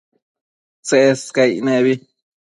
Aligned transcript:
Tsescaic 0.83 1.55
nebi 1.65 1.93